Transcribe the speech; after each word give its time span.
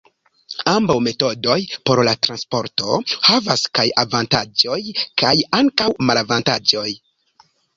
Ambaŭ 0.69 0.93
metodoj 1.07 1.57
por 1.89 2.01
la 2.07 2.15
transporto 2.27 2.97
havas 3.27 3.67
kaj 3.81 3.87
avantaĝoj 4.05 4.81
kaj 5.23 5.35
ankaŭ 5.63 5.91
malavantaĝoj. 6.11 6.89